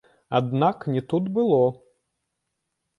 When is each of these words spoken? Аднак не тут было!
Аднак 0.39 0.87
не 0.95 1.03
тут 1.13 1.29
было! 1.37 1.63